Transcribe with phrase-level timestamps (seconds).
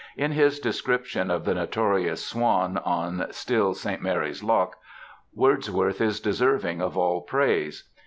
[0.17, 4.01] In his description of the notorious swan on still St.
[4.01, 4.77] Mary^s Loch,
[5.35, 7.87] Wordsworth is deserving of all praise.